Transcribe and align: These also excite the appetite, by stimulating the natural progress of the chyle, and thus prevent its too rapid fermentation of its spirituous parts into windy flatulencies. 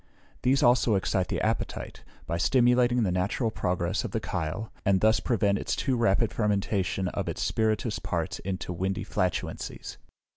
These 0.41 0.63
also 0.63 0.95
excite 0.95 1.27
the 1.27 1.39
appetite, 1.41 2.03
by 2.25 2.37
stimulating 2.39 3.03
the 3.03 3.11
natural 3.11 3.51
progress 3.51 4.03
of 4.03 4.09
the 4.09 4.19
chyle, 4.19 4.71
and 4.83 4.99
thus 4.99 5.19
prevent 5.19 5.59
its 5.59 5.75
too 5.75 5.95
rapid 5.95 6.33
fermentation 6.33 7.07
of 7.09 7.29
its 7.29 7.43
spirituous 7.43 7.99
parts 7.99 8.39
into 8.39 8.73
windy 8.73 9.03
flatulencies. 9.05 9.97